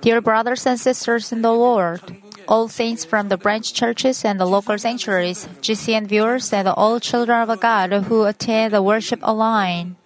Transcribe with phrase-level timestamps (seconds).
[0.00, 2.00] Dear brothers and sisters in the Lord,
[2.46, 7.48] all saints from the branch churches and the local sanctuaries, GCN viewers, and all children
[7.48, 9.96] of God who attend the worship online.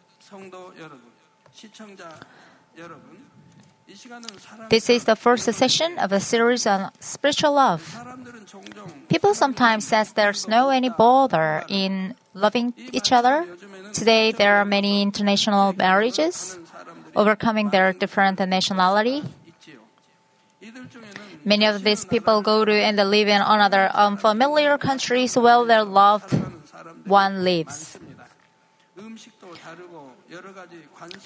[4.70, 7.84] This is the first session of a series on spiritual love.
[9.08, 13.46] People sometimes says there's no any bother in loving each other.
[13.92, 16.58] Today there are many international marriages,
[17.14, 19.22] overcoming their different nationality.
[21.44, 26.32] Many of these people go to and live in another unfamiliar countries where their loved
[27.04, 27.98] one lives.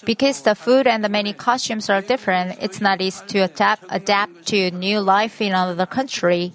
[0.05, 4.47] Because the food and the many costumes are different, it's not easy to adapt, adapt
[4.49, 6.53] to new life in another country.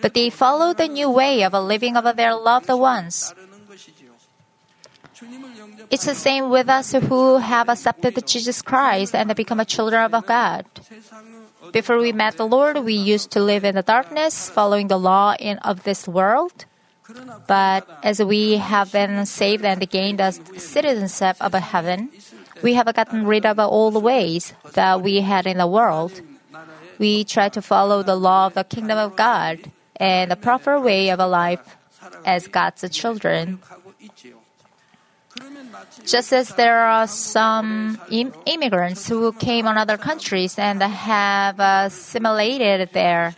[0.00, 3.34] But they follow the new way of living of their loved ones.
[5.90, 10.26] It's the same with us who have accepted Jesus Christ and become a children of
[10.26, 10.64] God.
[11.72, 15.34] Before we met the Lord, we used to live in the darkness, following the law
[15.38, 16.64] in, of this world.
[17.46, 22.10] But as we have been saved and gained the citizenship of heaven,
[22.62, 26.20] we have gotten rid of all the ways that we had in the world.
[26.98, 29.58] We try to follow the law of the kingdom of God
[29.96, 31.76] and the proper way of a life
[32.24, 33.58] as God's children.
[36.06, 41.84] Just as there are some Im- immigrants who came on other countries and have uh,
[41.86, 43.34] assimilated there,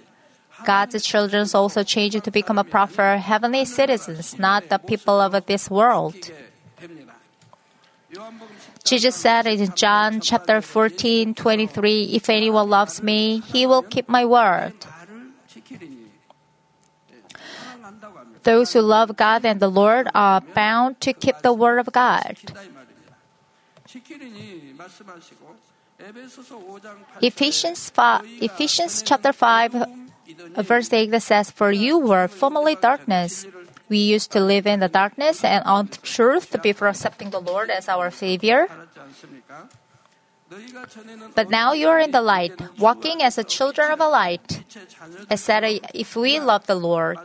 [0.64, 5.70] God's children also change to become a proper heavenly citizens, not the people of this
[5.70, 6.14] world.
[8.84, 14.24] Jesus said in John chapter 14, 23, If anyone loves me, he will keep my
[14.24, 14.74] word.
[18.42, 22.36] Those who love God and the Lord are bound to keep the word of God.
[27.20, 30.02] Ephesians 5, Ephesians chapter 5
[30.56, 33.46] verse 8 says, For you were formerly darkness.
[33.88, 38.10] We used to live in the darkness and untruth before accepting the Lord as our
[38.10, 38.68] Savior.
[41.34, 44.64] But now you are in the light, walking as the children of a light.
[45.34, 47.18] Said, if we love the Lord,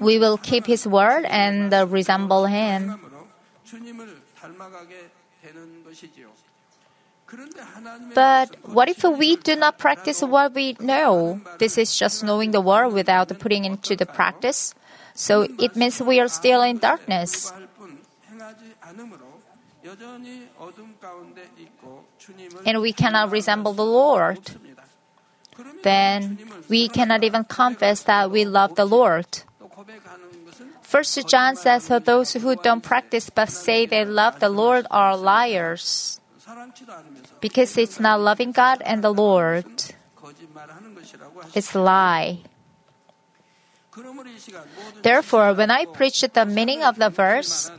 [0.00, 2.98] we will keep His word and uh, resemble Him.
[8.14, 11.40] But what if we do not practice what we know?
[11.58, 14.74] This is just knowing the word without putting into the practice.
[15.14, 17.52] So it means we are still in darkness.
[22.66, 24.38] And we cannot resemble the Lord.
[25.82, 29.26] Then we cannot even confess that we love the Lord.
[30.92, 36.20] First John says those who don't practice but say they love the Lord are liars
[37.40, 39.64] because it's not loving God and the Lord.
[41.54, 42.44] It's a lie.
[45.00, 47.72] Therefore, when I preach the meaning of the verse,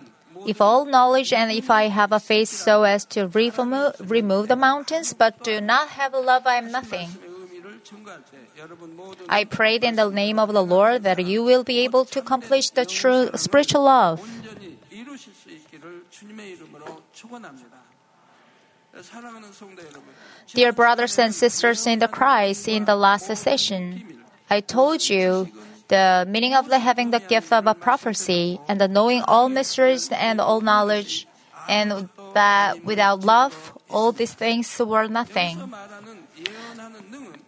[0.47, 4.57] if all knowledge and if I have a faith so as to remove, remove the
[4.57, 7.09] mountains, but do not have love, I am nothing.
[9.29, 12.69] I prayed in the name of the Lord that you will be able to accomplish
[12.69, 14.21] the true spiritual love.
[20.53, 25.49] Dear brothers and sisters in the Christ, in the last session, I told you
[25.87, 30.09] the meaning of the having the gift of a prophecy and the knowing all mysteries
[30.11, 31.27] and all knowledge,
[31.67, 35.73] and that without love, all these things were nothing.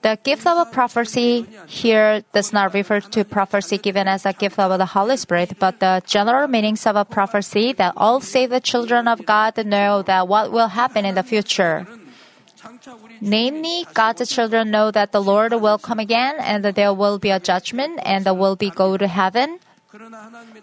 [0.05, 4.59] The gift of a prophecy here does not refer to prophecy given as a gift
[4.59, 9.07] of the Holy Spirit, but the general meanings of a prophecy that all saved children
[9.07, 11.87] of God know that what will happen in the future.
[13.19, 17.31] Namely, God's children know that the Lord will come again and that there will be
[17.31, 19.57] a judgment and there will be go to heaven.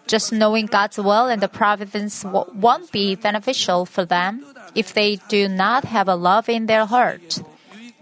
[0.07, 5.49] Just knowing God's will and the providence won't be beneficial for them if they do
[5.49, 7.43] not have a love in their heart,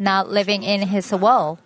[0.01, 1.59] not living in His will.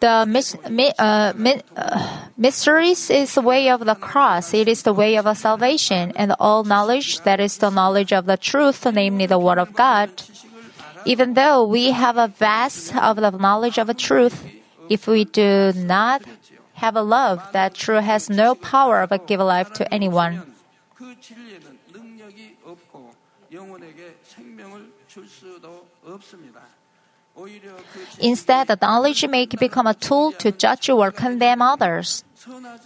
[0.00, 4.54] The mis- mi- uh, mi- uh, mysteries is the way of the cross.
[4.54, 8.38] It is the way of salvation, and all knowledge that is the knowledge of the
[8.38, 10.08] truth, namely the Word of God.
[11.04, 14.42] Even though we have a vast of the knowledge of the truth,
[14.88, 16.22] if we do not
[16.84, 20.44] have a love that true has no power but give life to anyone.
[28.20, 32.22] Instead, the knowledge may become a tool to judge or condemn others.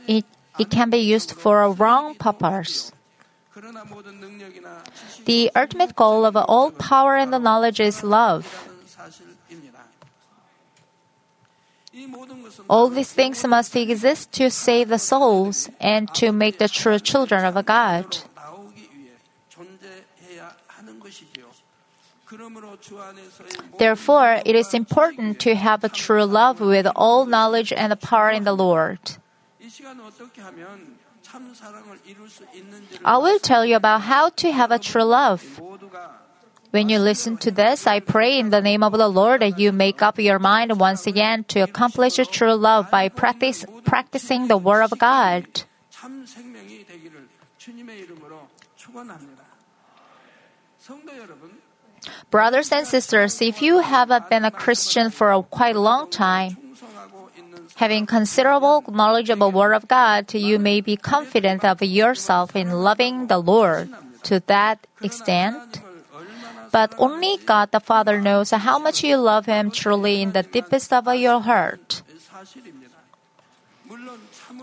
[0.07, 0.25] It,
[0.59, 2.93] it can be used for a wrong purpose.
[5.27, 8.47] The ultimate goal of all power and knowledge is love.
[12.69, 17.45] All these things must exist to save the souls and to make the true children
[17.45, 18.19] of God.
[23.79, 28.45] Therefore, it is important to have a true love with all knowledge and power in
[28.45, 28.99] the Lord.
[33.05, 35.61] I will tell you about how to have a true love.
[36.71, 39.73] When you listen to this, I pray in the name of the Lord that you
[39.73, 44.83] make up your mind once again to accomplish true love by practice, practicing the Word
[44.83, 45.47] of God.
[52.31, 56.57] Brothers and sisters, if you have been a Christian for a quite long time,
[57.77, 62.71] having considerable knowledge of the Word of God, you may be confident of yourself in
[62.71, 63.89] loving the Lord
[64.25, 65.81] to that extent.
[66.71, 70.93] But only God the Father knows how much you love Him truly in the deepest
[70.93, 72.03] of your heart.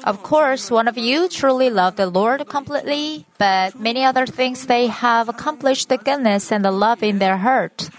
[0.04, 4.88] Of course, one of you truly love the Lord completely, but many other things they
[4.88, 7.90] have accomplished the goodness and the love in their heart,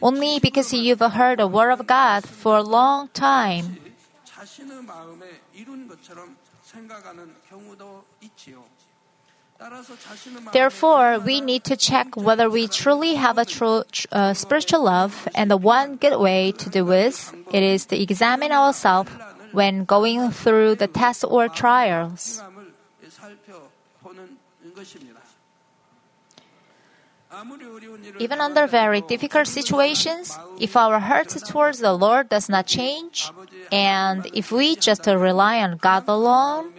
[0.00, 3.78] only because you've heard the word of God for a long time.
[10.52, 15.50] Therefore, we need to check whether we truly have a true uh, spiritual love, and
[15.50, 19.10] the one good way to do this it is to examine ourselves
[19.52, 22.42] when going through the tests or trials.
[28.18, 33.30] Even under very difficult situations, if our heart towards the Lord does not change,
[33.72, 36.72] and if we just rely on God alone,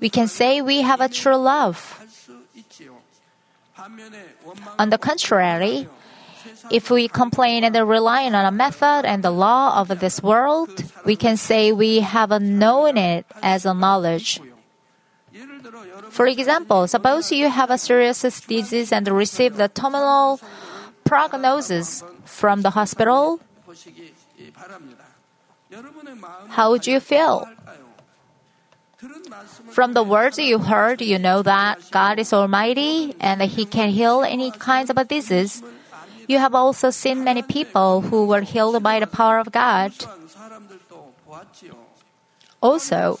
[0.00, 2.07] we can say we have a true love.
[4.78, 5.88] On the contrary,
[6.70, 11.16] if we complain and rely on a method and the law of this world, we
[11.16, 14.40] can say we have known it as a knowledge.
[16.10, 20.40] For example, suppose you have a serious disease and receive the terminal
[21.04, 23.40] prognosis from the hospital.
[26.48, 27.46] How would you feel?
[29.70, 34.22] From the words you heard, you know that God is Almighty and He can heal
[34.22, 35.62] any kinds of diseases.
[36.26, 39.92] You have also seen many people who were healed by the power of God.
[42.60, 43.20] Also,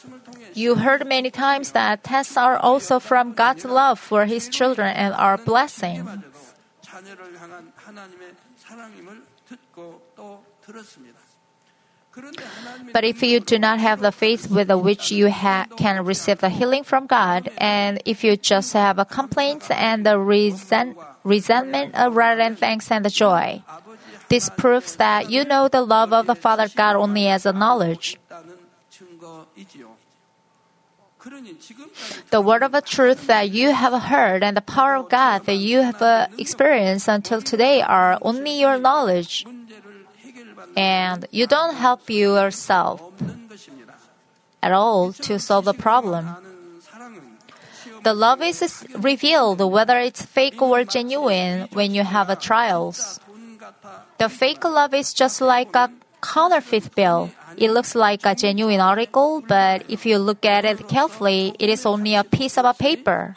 [0.54, 5.14] you heard many times that tests are also from God's love for His children and
[5.14, 6.10] are blessings.
[12.92, 16.48] But if you do not have the faith with which you ha- can receive the
[16.48, 22.36] healing from God, and if you just have a complaint and the resent- resentment rather
[22.36, 23.62] than thanks and joy,
[24.28, 28.18] this proves that you know the love of the Father God only as a knowledge.
[32.30, 35.56] The word of the truth that you have heard and the power of God that
[35.56, 39.44] you have uh, experienced until today are only your knowledge
[40.76, 43.02] and you don't help yourself
[44.62, 46.28] at all to solve the problem.
[48.04, 53.20] The love is revealed whether it's fake or genuine when you have a trials.
[54.18, 55.90] The fake love is just like a
[56.22, 57.30] counterfeit bill.
[57.56, 61.86] It looks like a genuine article, but if you look at it carefully, it is
[61.86, 63.34] only a piece of a paper.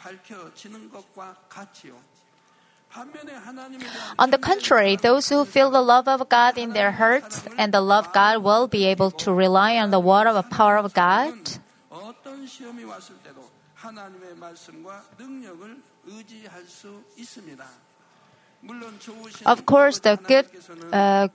[4.18, 7.80] On the contrary, those who feel the love of God in their hearts and the
[7.80, 10.92] love of God will be able to rely on the word of the power of
[10.92, 11.32] God.
[19.46, 20.46] Of course, the good,
[20.92, 21.28] uh,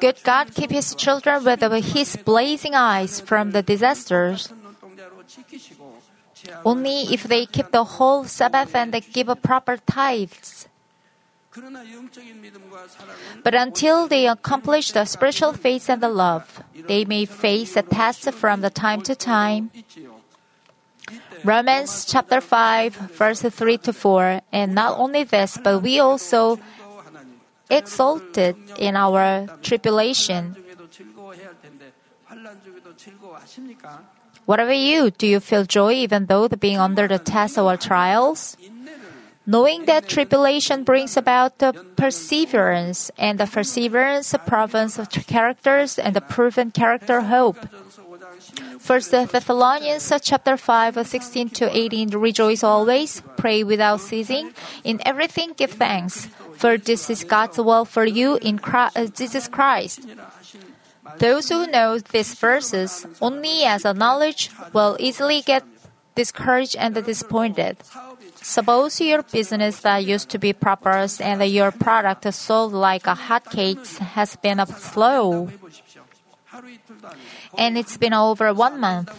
[0.00, 4.52] good God keep His children with His blazing eyes from the disasters.
[6.64, 10.68] Only if they keep the whole Sabbath and they give proper tithes.
[13.42, 18.30] But until they accomplish the spiritual faith and the love, they may face a test
[18.32, 19.70] from the time to time.
[21.44, 24.40] Romans chapter 5, verse 3 to 4.
[24.52, 26.58] And not only this, but we also
[27.70, 30.56] exalted in our tribulation.
[34.46, 38.56] Whatever you, do you feel joy even though being under the test or trials?
[39.48, 46.20] knowing that tribulation brings about the perseverance, and the perseverance province of characters, and the
[46.20, 47.56] proven character hope.
[48.78, 54.52] First Thessalonians uh, chapter 5, 16 to 18 Rejoice always, pray without ceasing,
[54.84, 56.28] in everything give thanks,
[56.60, 60.04] for this is God's will for you in Christ, uh, Jesus Christ.
[61.18, 65.64] Those who know these verses only as a knowledge will easily get
[66.14, 67.78] discouraged and disappointed.
[68.48, 73.98] Suppose your business that used to be prosperous and your product sold like a hotcakes
[73.98, 75.52] has been up slow,
[77.58, 79.12] and it's been over one month.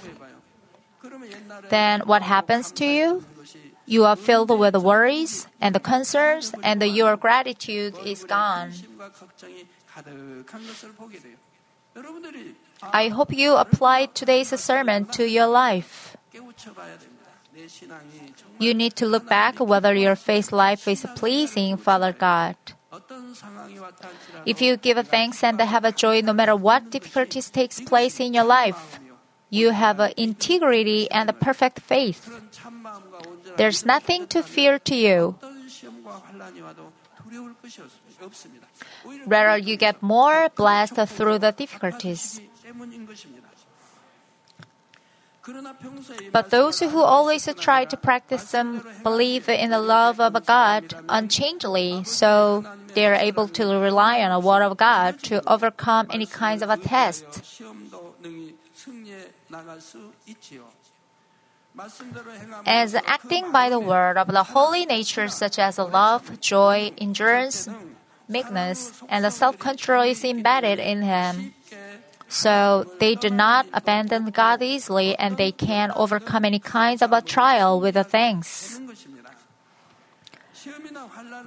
[1.70, 3.24] Then what happens to you?
[3.86, 8.74] You are filled with worries and concerns, and your gratitude is gone.
[12.82, 16.18] I hope you apply today's sermon to your life.
[18.60, 22.56] You need to look back whether your faith life is pleasing Father God.
[24.46, 28.34] If you give thanks and have a joy no matter what difficulties takes place in
[28.34, 29.00] your life,
[29.50, 32.30] you have integrity and a perfect faith.
[33.58, 35.36] There's nothing to fear to you.
[39.26, 42.42] Rather, you get more blessed through the difficulties.
[46.32, 52.04] But those who always try to practice them believe in the love of God unchangingly,
[52.04, 52.64] so
[52.94, 56.70] they are able to rely on the Word of God to overcome any kinds of
[56.70, 57.62] a test.
[62.66, 67.70] As acting by the word of the holy nature, such as love, joy, endurance,
[68.28, 71.54] meekness, and self control is embedded in him.
[72.30, 77.22] So they do not abandon God easily and they can overcome any kinds of a
[77.22, 78.80] trial with the thanks.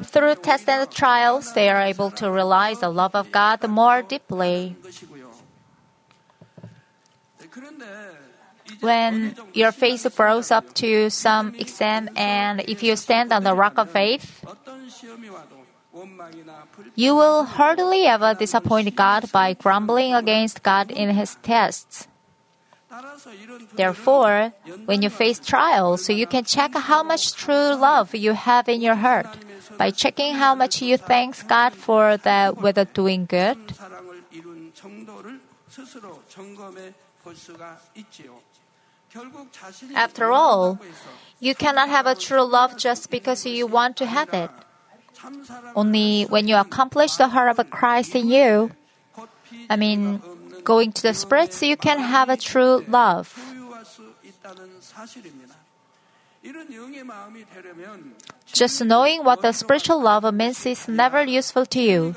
[0.02, 4.74] Through tests and trials, they are able to realize the love of God more deeply.
[8.80, 13.78] When your faith grows up to some extent and if you stand on the rock
[13.78, 14.42] of faith,
[16.96, 22.08] you will hardly ever disappoint God by grumbling against God in His tests.
[23.74, 24.52] Therefore,
[24.84, 28.96] when you face trials, you can check how much true love you have in your
[28.96, 29.26] heart
[29.78, 33.56] by checking how much you thank God for that whether doing good.
[39.94, 40.78] After all,
[41.40, 44.50] you cannot have a true love just because you want to have it.
[45.74, 48.70] Only when you accomplish the heart of Christ in you,
[49.70, 50.20] I mean,
[50.64, 53.38] going to the spirits, you can have a true love.
[58.46, 62.14] Just knowing what the spiritual love means is never useful to you.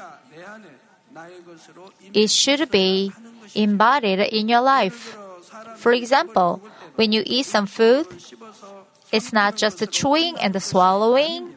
[2.13, 3.11] It should be
[3.53, 5.17] embodied in your life.
[5.77, 6.61] For example,
[6.95, 8.07] when you eat some food,
[9.11, 11.54] it's not just the chewing and the swallowing.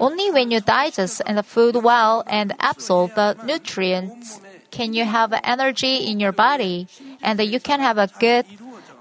[0.00, 4.40] Only when you digest and food well and absorb the nutrients
[4.70, 6.88] can you have energy in your body
[7.22, 8.44] and you can have a good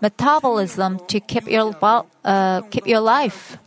[0.01, 1.73] metabolism to keep your
[2.23, 3.57] uh, keep your life.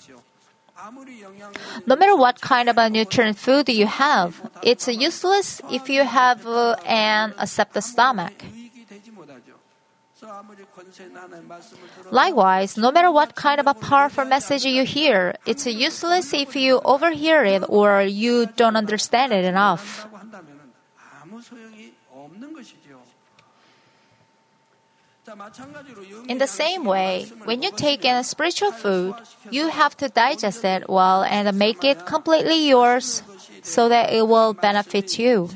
[1.86, 6.46] No matter what kind of a nutrient food you have, it's useless if you have
[6.46, 8.34] uh, an aseptic stomach.
[12.10, 16.80] Likewise, no matter what kind of a powerful message you hear, it's useless if you
[16.84, 20.06] overhear it or you don't understand it enough.
[26.28, 29.14] In the same way, when you take in a spiritual food,
[29.50, 33.22] you have to digest it well and make it completely yours
[33.62, 35.50] so that it will benefit you.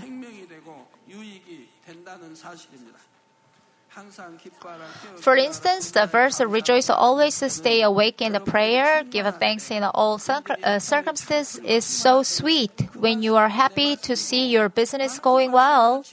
[5.16, 10.18] For instance, the verse rejoice always stay awake in the prayer, give thanks in all
[10.18, 16.04] uh, circumstances is so sweet when you are happy to see your business going well.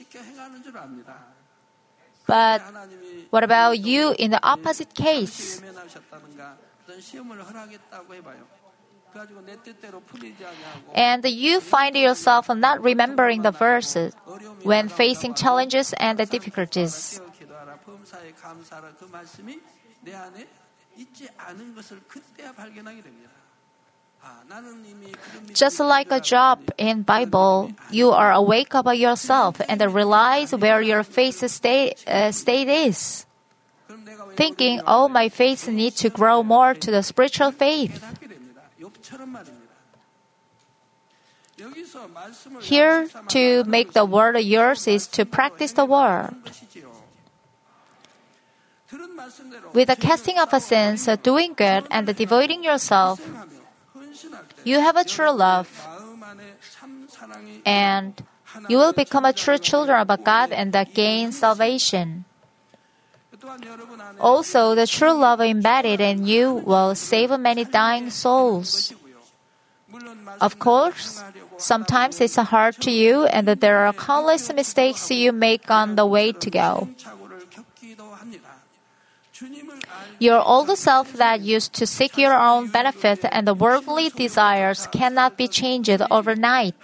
[2.26, 2.62] But
[3.30, 5.62] what about you in the opposite case?
[10.94, 14.14] And you find yourself not remembering the verses
[14.62, 17.20] when facing challenges and the difficulties.
[25.54, 31.02] Just like a Job in Bible, you are awake about yourself and realize where your
[31.04, 33.26] faith state, uh, state is.
[34.36, 38.04] Thinking, oh, my faith needs to grow more to the spiritual faith.
[42.60, 46.34] Here, to make the word yours is to practice the word.
[49.74, 53.20] With the casting of of sins, doing good, and devoting yourself,
[54.64, 55.68] you have a true love.
[57.66, 58.14] And
[58.68, 62.24] you will become a true children of God and gain salvation.
[64.18, 68.92] Also, the true love embedded in you will save many dying souls.
[70.40, 71.22] Of course,
[71.56, 76.32] sometimes it's hard to you, and there are countless mistakes you make on the way
[76.32, 76.88] to go.
[80.18, 85.36] Your old self that used to seek your own benefit and the worldly desires cannot
[85.36, 86.74] be changed overnight.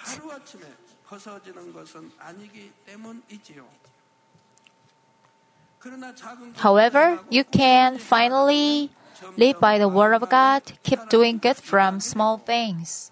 [6.56, 8.90] However, you can finally
[9.36, 13.10] live by the Word of God, keep doing good from small things.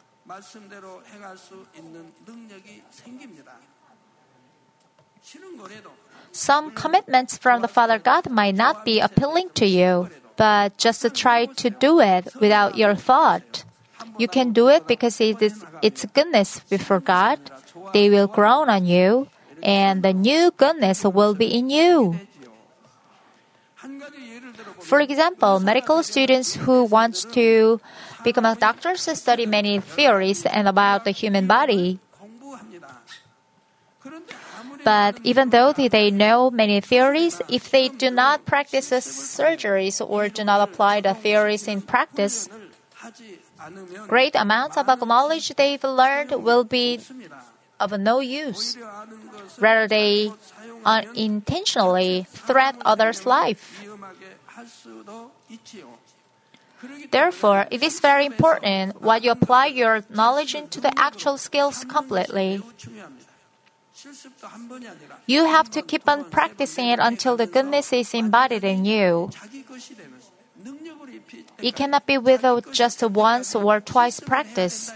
[6.33, 11.47] Some commitments from the Father God might not be appealing to you, but just try
[11.47, 13.65] to do it without your thought.
[14.19, 17.39] You can do it because it is its goodness before God.
[17.93, 19.29] They will grow on you,
[19.63, 22.19] and the new goodness will be in you.
[24.81, 27.81] For example, medical students who want to
[28.25, 31.99] become a doctor study many theories and about the human body.
[34.85, 40.29] But even though they know many theories, if they do not practice the surgeries or
[40.29, 42.49] do not apply the theories in practice,
[44.09, 47.01] great amounts of knowledge they've learned will be
[47.79, 48.77] of no use.
[49.59, 50.31] Rather, they
[50.85, 53.85] unintentionally threat others' life.
[57.11, 62.61] Therefore, it is very important what you apply your knowledge into the actual skills completely.
[65.27, 69.31] You have to keep on practicing it until the goodness is embodied in you.
[71.59, 74.93] It cannot be without just once or twice practice.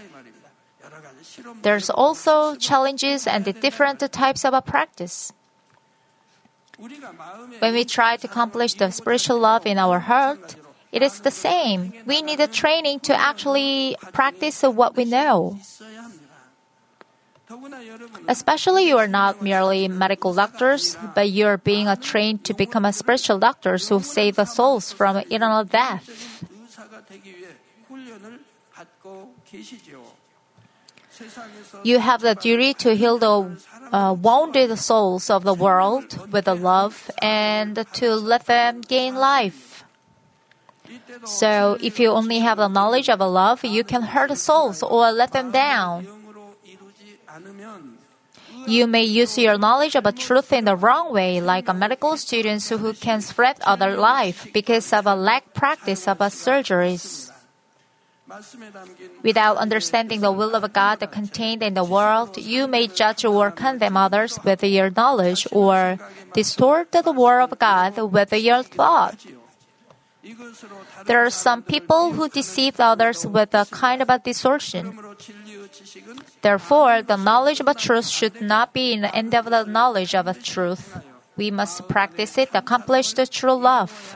[1.61, 5.31] There's also challenges and the different types of practice.
[6.77, 10.55] When we try to accomplish the spiritual love in our heart,
[10.91, 11.93] it is the same.
[12.05, 15.59] We need a training to actually practice what we know.
[18.27, 22.91] Especially, you are not merely medical doctors, but you are being trained to become a
[22.91, 26.43] spiritual doctors who save the souls from eternal death.
[31.83, 33.57] You have the duty to heal the
[33.91, 39.83] uh, wounded souls of the world with the love and to let them gain life.
[41.25, 45.31] So, if you only have the knowledge of love, you can hurt souls or let
[45.31, 46.16] them down.
[48.67, 52.61] You may use your knowledge about truth in the wrong way, like a medical student
[52.67, 57.31] who can spread other life because of a lack practice of a surgeries.
[59.23, 63.95] Without understanding the will of God contained in the world, you may judge or condemn
[63.95, 65.97] others with your knowledge or
[66.33, 69.15] distort the word of God with your thought.
[71.05, 74.91] There are some people who deceive others with a kind of a distortion.
[76.41, 80.27] Therefore, the knowledge of a truth should not be an end of the knowledge of
[80.27, 80.97] a truth.
[81.35, 84.15] We must practice it, accomplish the true love.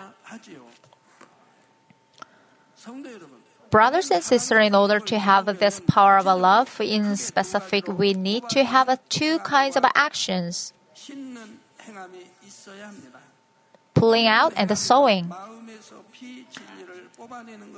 [3.70, 8.50] Brothers and sisters, in order to have this power of love in specific, we need
[8.50, 10.74] to have two kinds of actions
[13.94, 15.32] pulling out and sowing.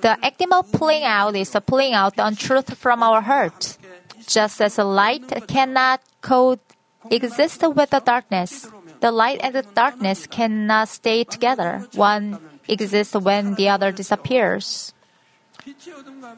[0.02, 3.78] The acting of pulling out is pulling out the untruth from our heart.
[4.26, 8.68] Just as a light cannot coexist with the darkness,
[9.02, 11.88] the light and the darkness cannot stay together.
[11.94, 14.94] One exists when the other disappears.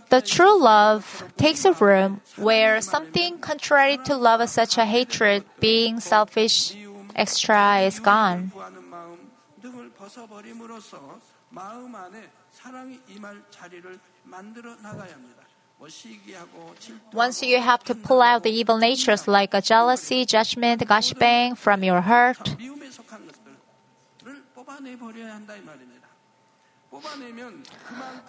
[0.10, 6.00] The true love takes a room where something contrary to love, such as hatred, being
[6.00, 6.76] selfish,
[7.16, 8.52] extra, is gone.
[17.14, 21.84] Once you have to pull out the evil natures like a jealousy, judgment, gushbang from
[21.84, 22.38] your heart,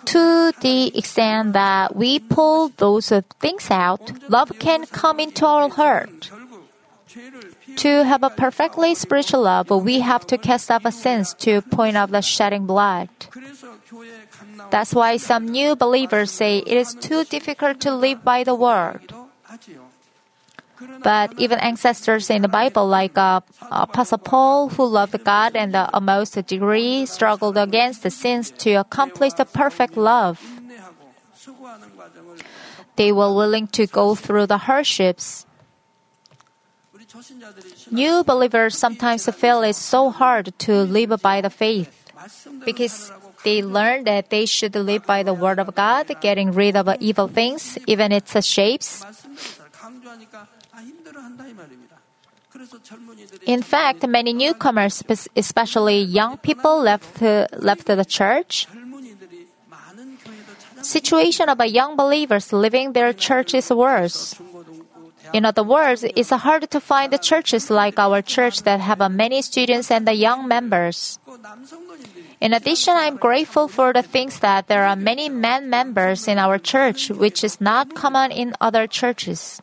[0.04, 6.30] to the extent that we pull those things out, love can come into our heart.
[7.76, 12.10] To have a perfectly spiritual love, we have to cast off sins to point of
[12.10, 13.08] the shedding blood.
[14.70, 19.12] That's why some new believers say it is too difficult to live by the word.
[21.02, 25.88] But even ancestors in the Bible, like uh, Apostle Paul, who loved God and the
[25.94, 30.40] utmost degree, struggled against the sins to accomplish the perfect love.
[32.96, 35.45] They were willing to go through the hardships.
[37.90, 41.90] New believers sometimes feel it's so hard to live by the faith
[42.64, 43.12] because
[43.44, 47.28] they learn that they should live by the word of God, getting rid of evil
[47.28, 49.04] things, even its shapes.
[53.46, 55.02] In fact, many newcomers,
[55.36, 58.66] especially young people, left left the church.
[60.82, 64.34] Situation of young believers leaving their church is worse.
[65.32, 69.90] In other words, it's hard to find churches like our church that have many students
[69.90, 71.18] and young members.
[72.40, 76.58] In addition, I'm grateful for the things that there are many men members in our
[76.58, 79.60] church, which is not common in other churches.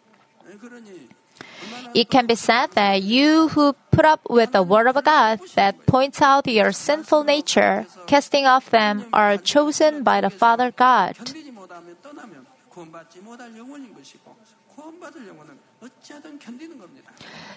[1.93, 5.85] It can be said that you who put up with the word of God that
[5.85, 11.15] points out your sinful nature, casting off them, are chosen by the Father God.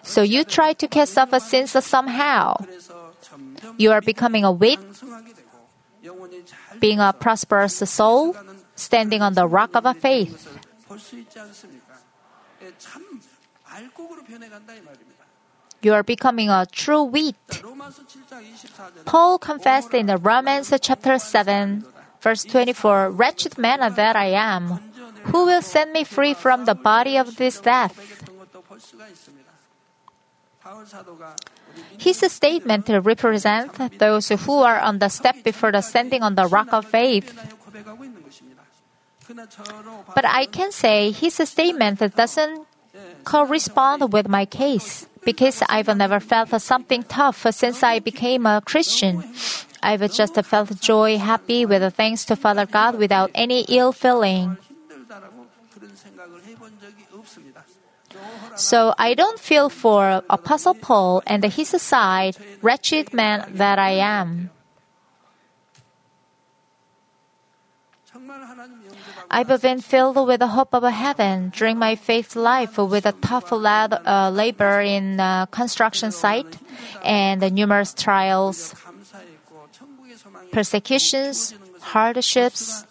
[0.02, 2.56] So you try to cast off a sin somehow.
[3.76, 4.80] You are becoming a wit,
[6.80, 8.36] being a prosperous soul,
[8.74, 10.48] standing on the rock of a faith.
[15.82, 17.36] You are becoming a true wheat.
[19.04, 21.84] Paul confessed in the Romans chapter 7,
[22.20, 24.80] verse 24, Wretched man that I am,
[25.32, 27.94] who will set me free from the body of this death?
[31.98, 36.72] His statement represents those who are on the step before the standing on the rock
[36.72, 37.32] of faith.
[40.14, 42.66] But I can say his statement doesn't
[43.24, 49.24] correspond with my case because I've never felt something tough since I became a Christian.
[49.82, 54.56] I've just felt joy, happy with thanks to Father God without any ill feeling.
[58.56, 64.50] So I don't feel for Apostle Paul and his side, wretched man that I am.
[69.30, 73.52] I've been filled with the hope of heaven during my faith life with a tough
[73.52, 76.58] lab, uh, labor in uh, construction site
[77.04, 78.74] and numerous trials,
[80.52, 82.86] persecutions, hardships,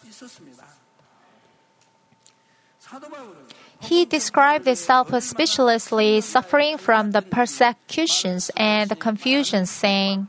[3.81, 10.27] he described himself as speechlessly suffering from the persecutions and the confusion, saying,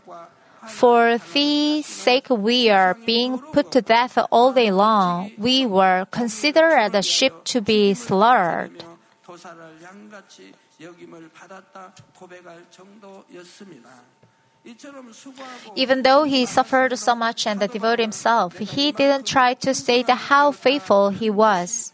[0.69, 5.33] For the sake we are being put to death all day long.
[5.39, 8.85] We were considered as a sheep to be slaughtered.
[15.77, 20.51] Even though he suffered so much and devoted himself, he didn't try to state how
[20.51, 21.93] faithful he was.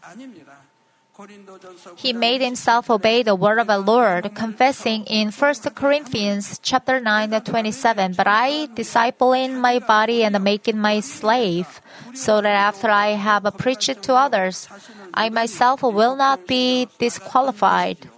[1.95, 7.29] He made himself obey the word of the Lord, confessing in 1 Corinthians chapter 9
[7.41, 11.81] 27, But I disciple in my body and make it my slave,
[12.15, 14.67] so that after I have preached to others,
[15.13, 18.09] I myself will not be disqualified.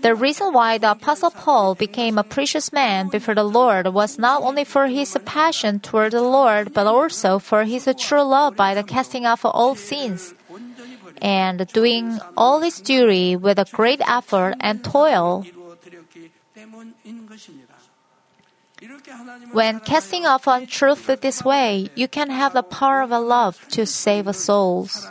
[0.00, 4.42] The reason why the Apostle Paul became a precious man before the Lord was not
[4.42, 8.84] only for his passion toward the Lord, but also for his true love by the
[8.84, 10.34] casting off of all sins
[11.20, 15.44] and doing all his duty with a great effort and toil.
[19.52, 24.34] When casting off untruth this way, you can have the power of love to save
[24.34, 25.10] souls.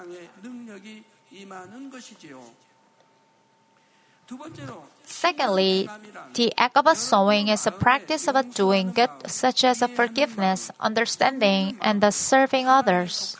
[5.03, 5.89] Secondly,
[6.33, 12.01] the act of sowing is a practice of doing good, such as forgiveness, understanding, and
[12.13, 13.35] serving others.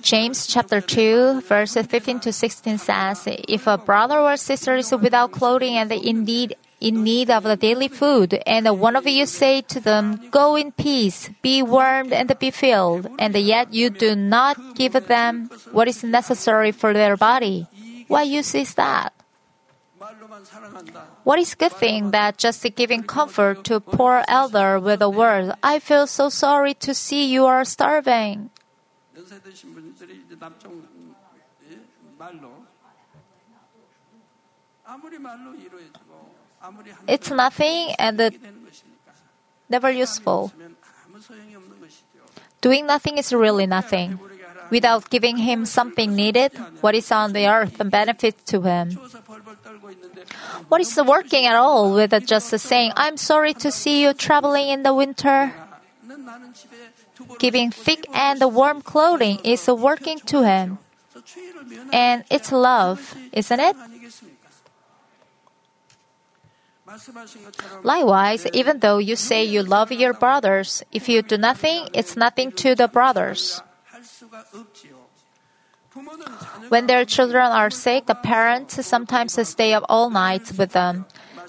[0.00, 5.30] James chapter 2 verses 15 to 16 says if a brother or sister is without
[5.30, 9.80] clothing and indeed in need of the daily food, and one of you say to
[9.80, 14.92] them, Go in peace, be warmed and be filled, and yet you do not give
[15.06, 17.66] them what is necessary for their body.
[18.08, 19.12] What use is that?
[21.24, 25.78] What is good thing that just giving comfort to poor elder with the word, I
[25.78, 28.50] feel so sorry to see you are starving
[37.06, 38.38] it's nothing and
[39.68, 40.52] never useful.
[42.60, 44.18] Doing nothing is really nothing.
[44.70, 48.98] Without giving him something needed, what is on the earth and benefit to him?
[50.68, 54.82] What is working at all with just saying, I'm sorry to see you traveling in
[54.82, 55.52] the winter?
[57.38, 60.78] Giving thick and warm clothing is working to him.
[61.92, 63.76] And it's love, isn't it?
[67.82, 72.52] Likewise, even though you say you love your brothers, if you do nothing, it's nothing
[72.52, 73.60] to the brothers.
[76.68, 81.06] When their children are sick, the parents sometimes stay up all night with them.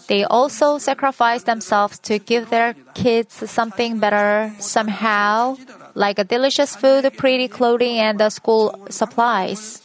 [0.08, 5.58] They also sacrifice themselves to give their kids something better somehow,
[5.96, 9.82] like a delicious food, pretty clothing, and the school supplies.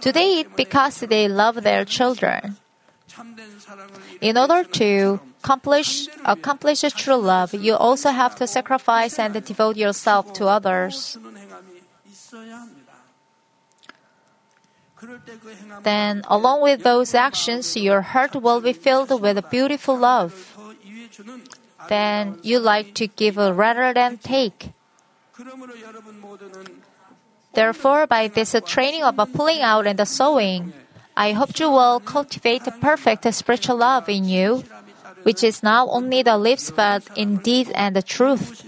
[0.00, 2.56] Do they eat because they love their children?
[4.20, 10.32] In order to accomplish, accomplish true love, you also have to sacrifice and devote yourself
[10.34, 11.16] to others.
[15.82, 20.56] Then, along with those actions, your heart will be filled with beautiful love.
[21.88, 24.72] Then you like to give rather than take.
[27.56, 30.74] Therefore, by this training of pulling out and sowing,
[31.16, 34.62] I hope you will cultivate the perfect spiritual love in you,
[35.22, 38.60] which is not only the lips but in deed and the truth.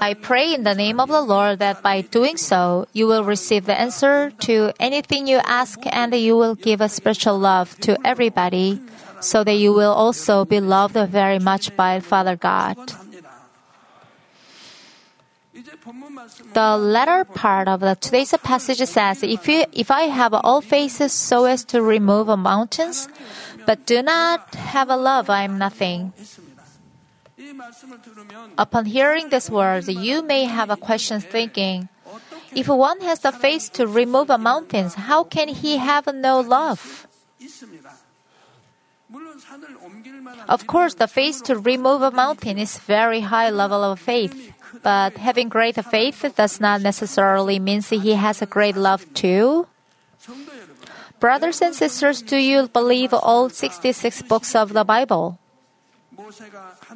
[0.00, 3.66] I pray in the name of the Lord that by doing so, you will receive
[3.66, 8.80] the answer to anything you ask and you will give a spiritual love to everybody,
[9.20, 12.78] so that you will also be loved very much by Father God.
[16.54, 21.12] The latter part of the today's passage says, if, you, if I have all faces
[21.12, 23.08] so as to remove mountains,
[23.66, 26.12] but do not have a love, I am nothing.
[28.56, 31.88] Upon hearing these words, you may have a question thinking,
[32.54, 37.08] if one has the face to remove mountains, how can he have no love?
[40.48, 44.52] Of course, the face to remove a mountain is very high level of faith.
[44.82, 49.66] But having great faith does not necessarily mean he has a great love too.
[51.20, 55.38] Brothers and sisters, do you believe all 66 books of the Bible?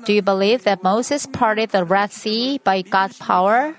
[0.05, 3.77] Do you believe that Moses parted the Red Sea by God's power?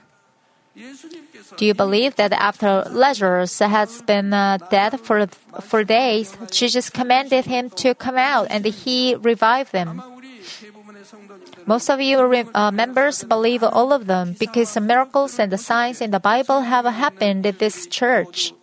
[1.58, 5.28] Do you believe that after Lazarus has been uh, dead for,
[5.62, 10.02] for days, Jesus commanded him to come out and he revived him?
[11.66, 15.58] Most of you re- uh, members believe all of them because the miracles and the
[15.58, 18.54] signs in the Bible have happened at this church.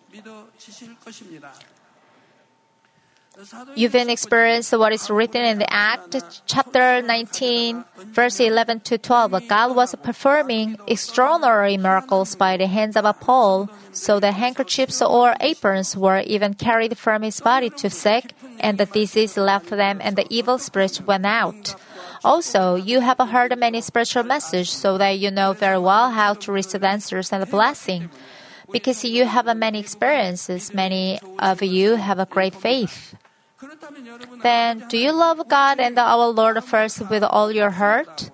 [3.75, 6.15] You've been experienced what is written in the Act,
[6.47, 9.49] chapter 19, verse 11 to 12.
[9.49, 15.97] God was performing extraordinary miracles by the hands of Paul, so the handkerchiefs or aprons
[15.97, 20.27] were even carried from his body to sick, and the disease left them and the
[20.31, 21.75] evil spirits went out.
[22.25, 26.53] Also, you have heard many spiritual messages so that you know very well how to
[26.53, 28.09] receive answers and blessing.
[28.73, 33.15] Because you have many experiences, many of you have a great faith.
[34.43, 38.31] Then, do you love God and our Lord first with all your heart?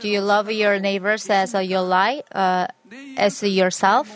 [0.00, 2.68] Do you love your neighbors as your life, uh,
[3.16, 4.08] as yourself?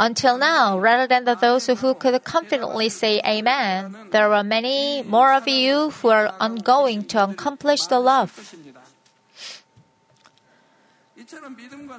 [0.00, 5.32] Until now, rather than the those who could confidently say Amen, there are many more
[5.32, 8.54] of you who are ongoing to accomplish the love.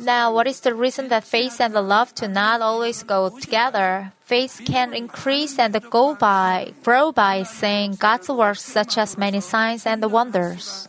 [0.01, 4.11] Now, what is the reason that faith and the love do not always go together?
[4.25, 9.85] Faith can increase and go by, grow by saying God's works such as many signs
[9.85, 10.87] and wonders.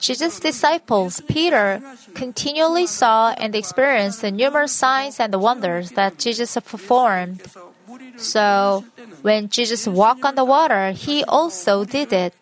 [0.00, 1.80] Jesus' disciples, Peter,
[2.14, 7.42] continually saw and experienced the numerous signs and wonders that Jesus performed.
[8.16, 8.84] So,
[9.22, 12.34] when Jesus walked on the water, he also did it.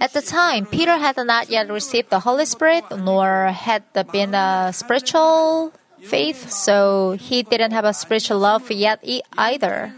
[0.00, 4.72] At the time, Peter had not yet received the Holy Spirit nor had been a
[4.72, 9.02] spiritual faith, so he didn't have a spiritual love yet
[9.36, 9.92] either.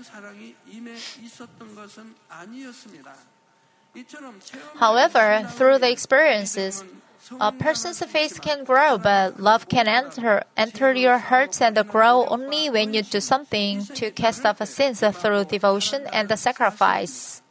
[4.79, 6.85] However, through the experiences,
[7.41, 12.71] a person's faith can grow, but love can enter enter your heart and grow only
[12.71, 17.43] when you do something to cast off sins through devotion and the sacrifice.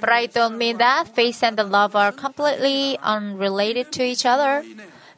[0.00, 4.64] But I don't mean that faith and the love are completely unrelated to each other.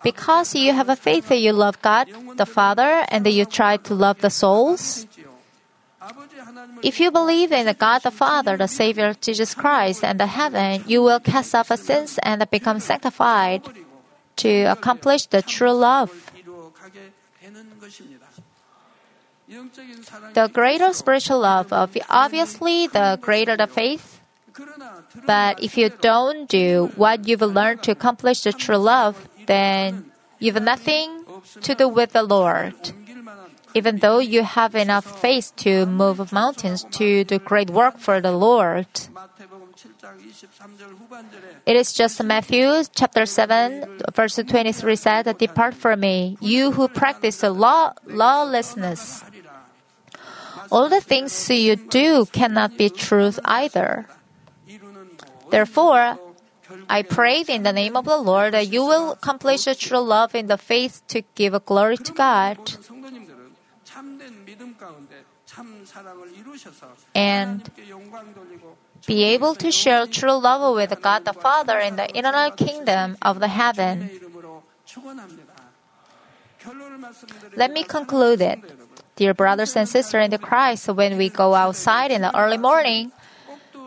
[0.03, 3.77] Because you have a faith that you love God, the Father, and that you try
[3.79, 5.07] to love the souls.
[6.83, 11.03] If you believe in God the Father, the Savior Jesus Christ, and the heaven, you
[11.03, 13.63] will cast off sins and become sanctified
[14.37, 16.13] to accomplish the true love.
[20.35, 24.21] The greater spiritual love, obviously, the greater the faith.
[25.27, 30.61] But if you don't do what you've learned to accomplish the true love, then you've
[30.63, 31.25] nothing
[31.63, 32.75] to do with the Lord
[33.77, 38.33] even though you have enough faith to move mountains to do great work for the
[38.33, 38.89] Lord.
[41.67, 47.43] It is just Matthew chapter 7 verse 23 said, Depart from me, you who practice
[47.43, 49.23] law, lawlessness.
[50.73, 54.07] All the things you do cannot be truth either.
[55.51, 56.19] Therefore,
[56.89, 60.35] I pray in the name of the Lord that you will accomplish your true love
[60.35, 62.59] in the faith to give glory to God
[67.15, 67.71] and
[69.07, 73.41] be able to share true love with God the Father in the eternal kingdom of
[73.41, 74.11] the heaven.
[77.57, 78.59] Let me conclude it.
[79.17, 83.13] Dear brothers and sisters in Christ, when we go outside in the early morning,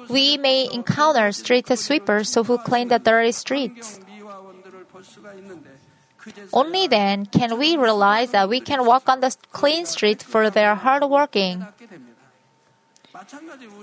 [0.09, 3.99] we may encounter street sweepers who clean the dirty streets.
[6.51, 10.75] Only then can we realize that we can walk on the clean street for their
[10.75, 11.65] hard working.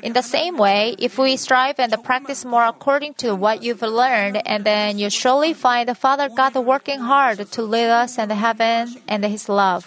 [0.02, 4.40] In the same way, if we strive and practice more according to what you've learned,
[4.46, 8.94] and then you surely find the Father God working hard to lead us in heaven
[9.08, 9.84] and His love.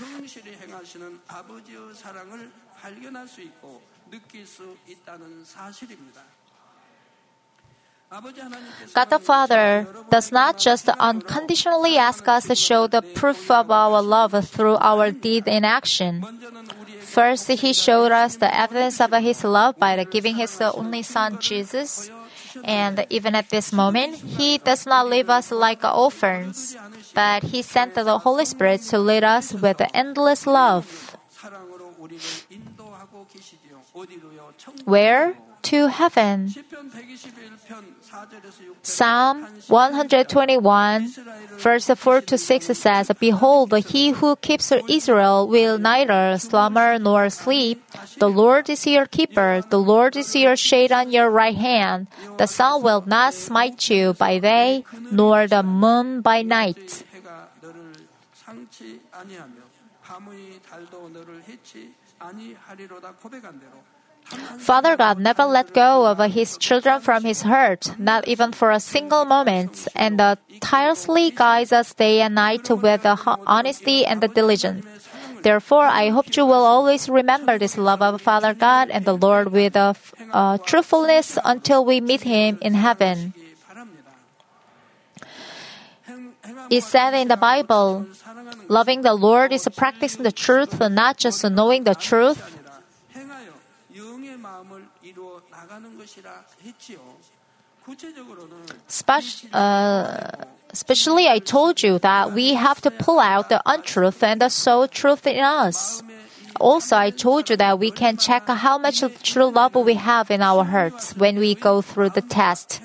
[8.10, 14.02] God the Father does not just unconditionally ask us to show the proof of our
[14.02, 16.26] love through our deed in action.
[17.02, 22.10] First, He showed us the evidence of His love by giving His only Son, Jesus.
[22.64, 26.76] And even at this moment, He does not leave us like orphans,
[27.14, 31.16] but He sent the Holy Spirit to lead us with endless love.
[34.86, 35.36] Where?
[35.62, 36.50] To heaven.
[38.09, 38.83] 시편 121편 4절에서 6절.
[38.83, 41.09] Psalm 121,
[41.59, 47.83] verse 4 to 6 says, Behold, he who keeps Israel will neither slumber nor sleep.
[48.19, 49.63] The Lord is your keeper.
[49.69, 52.09] The Lord is your shade on your right hand.
[52.39, 57.05] The sun will not smite you by day, nor the moon by night.
[57.15, 57.93] 해가 너를
[58.35, 59.55] 상치 아니하며
[60.03, 63.73] 밤의 달도 너를 해치 아니하리로다 고백한 대로
[64.60, 68.80] Father God never let go of his children from his heart, not even for a
[68.80, 74.28] single moment, and uh, tirelessly guides us day and night with the honesty and the
[74.28, 74.86] diligence.
[75.42, 79.52] Therefore, I hope you will always remember this love of Father God and the Lord
[79.52, 79.96] with a,
[80.32, 83.34] uh, truthfulness until we meet Him in heaven.
[86.70, 88.06] It said in the Bible,
[88.68, 92.59] loving the Lord is practicing the truth, not just knowing the truth,
[100.72, 104.50] Especially, uh, I told you that we have to pull out the untruth and the
[104.50, 106.04] soul truth in us.
[106.60, 110.42] Also, I told you that we can check how much true love we have in
[110.42, 112.82] our hearts when we go through the test.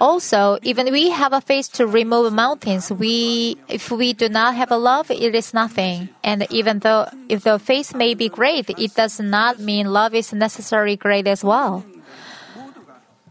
[0.00, 4.70] Also, even we have a faith to remove mountains, we if we do not have
[4.70, 6.10] a love, it is nothing.
[6.22, 10.32] And even though if the faith may be great, it does not mean love is
[10.32, 11.84] necessarily great as well.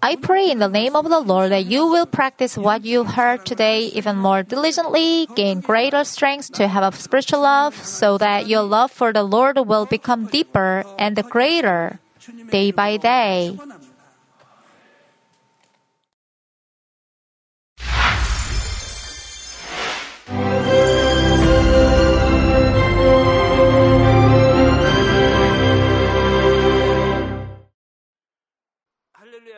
[0.02, 3.46] I pray in the name of the Lord that you will practice what you heard
[3.46, 8.64] today even more diligently, gain greater strength to have a spiritual love, so that your
[8.64, 12.00] love for the Lord will become deeper and greater
[12.50, 13.58] day by day.